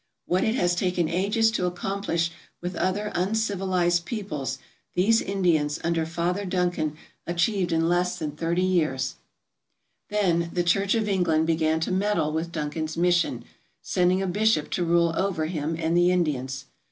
[0.25, 4.57] What it has taken ages to accomplish with other uncivilized peoples
[4.95, 9.17] these Indians, under Father Duncan, achieved in less than thirty years*
[10.09, 13.45] Then the Church of England began to meddle with Duncan's mission,
[13.83, 16.65] sending a bishop to rule over him and the Indians.